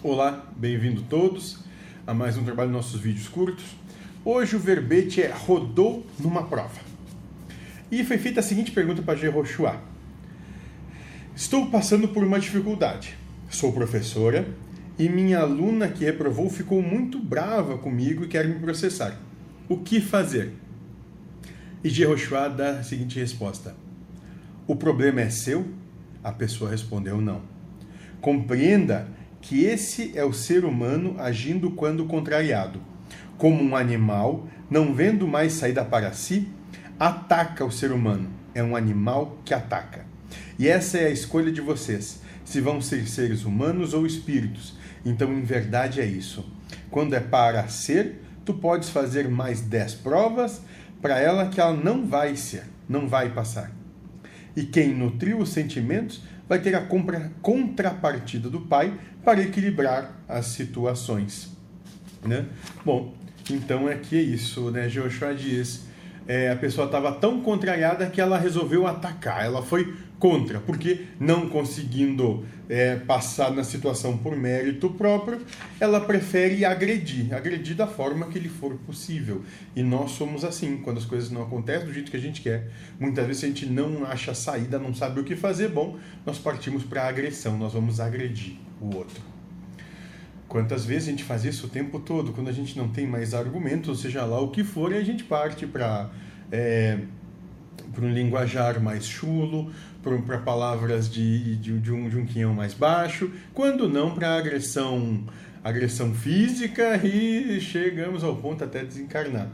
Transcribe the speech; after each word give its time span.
Olá, 0.00 0.46
bem-vindo 0.56 1.02
todos 1.02 1.58
a 2.06 2.14
mais 2.14 2.38
um 2.38 2.44
trabalho 2.44 2.70
nos 2.70 2.84
nossos 2.84 3.00
vídeos 3.00 3.26
curtos. 3.26 3.64
Hoje 4.24 4.54
o 4.54 4.58
verbete 4.60 5.20
é 5.20 5.34
rodou 5.34 6.06
numa 6.20 6.44
prova. 6.44 6.80
E 7.90 8.04
foi 8.04 8.16
feita 8.16 8.38
a 8.38 8.42
seguinte 8.44 8.70
pergunta 8.70 9.02
para 9.02 9.18
Jehoshua. 9.18 9.82
Estou 11.34 11.66
passando 11.66 12.06
por 12.06 12.22
uma 12.22 12.38
dificuldade. 12.38 13.16
Sou 13.50 13.72
professora 13.72 14.46
e 14.96 15.08
minha 15.08 15.40
aluna 15.40 15.88
que 15.88 16.04
reprovou 16.04 16.48
ficou 16.48 16.80
muito 16.80 17.18
brava 17.18 17.76
comigo 17.76 18.24
e 18.24 18.28
quer 18.28 18.46
me 18.46 18.60
processar. 18.60 19.18
O 19.68 19.78
que 19.78 20.00
fazer? 20.00 20.52
E 21.82 21.88
Jehoshua 21.88 22.48
dá 22.48 22.78
a 22.78 22.84
seguinte 22.84 23.18
resposta: 23.18 23.74
O 24.64 24.76
problema 24.76 25.22
é 25.22 25.28
seu? 25.28 25.66
A 26.22 26.30
pessoa 26.30 26.70
respondeu 26.70 27.20
não. 27.20 27.42
Compreenda 28.20 29.17
que 29.40 29.64
esse 29.64 30.12
é 30.16 30.24
o 30.24 30.32
ser 30.32 30.64
humano 30.64 31.16
agindo 31.18 31.70
quando 31.70 32.06
contrariado. 32.06 32.80
Como 33.36 33.62
um 33.62 33.76
animal, 33.76 34.48
não 34.70 34.94
vendo 34.94 35.26
mais 35.26 35.52
saída 35.52 35.84
para 35.84 36.12
si, 36.12 36.48
ataca 36.98 37.64
o 37.64 37.70
ser 37.70 37.92
humano. 37.92 38.28
É 38.54 38.62
um 38.62 38.74
animal 38.74 39.38
que 39.44 39.54
ataca. 39.54 40.04
E 40.58 40.66
essa 40.66 40.98
é 40.98 41.06
a 41.06 41.10
escolha 41.10 41.52
de 41.52 41.60
vocês, 41.60 42.20
se 42.44 42.60
vão 42.60 42.80
ser 42.80 43.08
seres 43.08 43.44
humanos 43.44 43.94
ou 43.94 44.04
espíritos. 44.04 44.76
Então, 45.04 45.32
em 45.32 45.42
verdade, 45.42 46.00
é 46.00 46.04
isso. 46.04 46.44
Quando 46.90 47.14
é 47.14 47.20
para 47.20 47.68
ser, 47.68 48.22
tu 48.44 48.54
podes 48.54 48.88
fazer 48.88 49.28
mais 49.28 49.60
dez 49.60 49.94
provas 49.94 50.60
para 51.00 51.18
ela 51.18 51.46
que 51.48 51.60
ela 51.60 51.72
não 51.72 52.04
vai 52.04 52.34
ser, 52.34 52.64
não 52.88 53.08
vai 53.08 53.30
passar. 53.30 53.70
E 54.58 54.64
quem 54.64 54.92
nutriu 54.92 55.38
os 55.38 55.50
sentimentos 55.50 56.20
vai 56.48 56.60
ter 56.60 56.74
a 56.74 56.84
contrapartida 57.40 58.50
do 58.50 58.62
pai 58.62 58.92
para 59.24 59.40
equilibrar 59.40 60.20
as 60.28 60.46
situações. 60.46 61.56
Né? 62.24 62.44
Bom, 62.84 63.14
então 63.48 63.88
é 63.88 63.94
que 63.94 64.18
é 64.18 64.20
isso, 64.20 64.68
né? 64.72 64.88
Joshua 64.88 65.32
diz, 65.32 65.86
é, 66.28 66.50
a 66.50 66.56
pessoa 66.56 66.84
estava 66.84 67.10
tão 67.10 67.40
contrariada 67.40 68.06
que 68.10 68.20
ela 68.20 68.38
resolveu 68.38 68.86
atacar, 68.86 69.46
ela 69.46 69.62
foi 69.62 69.94
contra, 70.18 70.60
porque 70.60 71.06
não 71.18 71.48
conseguindo 71.48 72.44
é, 72.68 72.96
passar 72.96 73.50
na 73.52 73.64
situação 73.64 74.18
por 74.18 74.36
mérito 74.36 74.90
próprio, 74.90 75.40
ela 75.80 76.00
prefere 76.00 76.64
agredir, 76.64 77.32
agredir 77.34 77.74
da 77.74 77.86
forma 77.86 78.26
que 78.26 78.38
lhe 78.38 78.48
for 78.48 78.74
possível. 78.78 79.42
E 79.74 79.82
nós 79.82 80.10
somos 80.10 80.44
assim, 80.44 80.78
quando 80.78 80.98
as 80.98 81.06
coisas 81.06 81.30
não 81.30 81.42
acontecem 81.42 81.86
do 81.86 81.94
jeito 81.94 82.10
que 82.10 82.16
a 82.16 82.20
gente 82.20 82.42
quer, 82.42 82.68
muitas 83.00 83.26
vezes 83.26 83.44
a 83.44 83.46
gente 83.46 83.64
não 83.64 84.04
acha 84.04 84.34
saída, 84.34 84.78
não 84.78 84.92
sabe 84.92 85.20
o 85.20 85.24
que 85.24 85.34
fazer, 85.34 85.68
bom, 85.68 85.96
nós 86.26 86.36
partimos 86.36 86.84
para 86.84 87.04
a 87.04 87.08
agressão, 87.08 87.56
nós 87.56 87.72
vamos 87.72 88.00
agredir 88.00 88.56
o 88.80 88.94
outro. 88.96 89.37
Quantas 90.48 90.86
vezes 90.86 91.08
a 91.08 91.10
gente 91.10 91.24
faz 91.24 91.44
isso 91.44 91.66
o 91.66 91.68
tempo 91.68 92.00
todo, 92.00 92.32
quando 92.32 92.48
a 92.48 92.52
gente 92.52 92.76
não 92.76 92.88
tem 92.88 93.06
mais 93.06 93.34
argumentos, 93.34 94.00
seja 94.00 94.24
lá 94.24 94.40
o 94.40 94.50
que 94.50 94.64
for, 94.64 94.94
a 94.94 95.02
gente 95.02 95.22
parte 95.22 95.66
para 95.66 96.10
é, 96.50 96.98
um 97.98 98.10
linguajar 98.10 98.80
mais 98.80 99.06
chulo, 99.06 99.70
para 100.26 100.38
palavras 100.38 101.10
de, 101.10 101.56
de, 101.56 101.78
de, 101.78 101.92
um, 101.92 102.08
de 102.08 102.16
um 102.16 102.24
quinhão 102.24 102.54
mais 102.54 102.72
baixo, 102.72 103.30
quando 103.52 103.88
não 103.90 104.14
para 104.14 104.38
agressão, 104.38 105.26
agressão 105.62 106.14
física 106.14 106.96
e 107.06 107.60
chegamos 107.60 108.24
ao 108.24 108.36
ponto 108.36 108.64
até 108.64 108.82
desencarnar. 108.82 109.50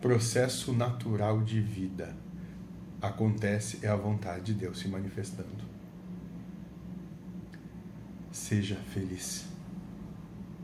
Processo 0.00 0.72
natural 0.72 1.40
de 1.42 1.60
vida. 1.60 2.16
Acontece, 3.00 3.78
é 3.82 3.88
a 3.88 3.96
vontade 3.96 4.46
de 4.46 4.54
Deus 4.54 4.80
se 4.80 4.88
manifestando. 4.88 5.64
Seja 8.32 8.76
feliz. 8.92 9.55